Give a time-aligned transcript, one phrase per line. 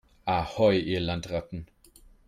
[0.25, 1.67] Ahoi, ihr Landratten